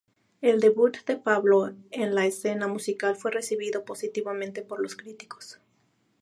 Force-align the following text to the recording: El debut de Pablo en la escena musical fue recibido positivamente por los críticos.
El 0.41 0.59
debut 0.61 0.97
de 1.05 1.15
Pablo 1.15 1.75
en 1.91 2.15
la 2.15 2.25
escena 2.25 2.67
musical 2.67 3.15
fue 3.15 3.29
recibido 3.29 3.85
positivamente 3.85 4.63
por 4.63 4.81
los 4.81 4.95
críticos. 4.95 5.61